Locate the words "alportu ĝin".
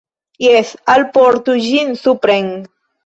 0.95-1.93